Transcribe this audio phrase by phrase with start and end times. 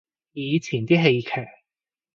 [0.31, 1.31] 以前啲戲劇